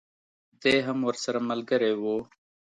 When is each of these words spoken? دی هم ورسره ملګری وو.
دی 0.61 0.75
هم 0.85 0.97
ورسره 1.07 1.39
ملګری 1.49 1.93
وو. 2.01 2.17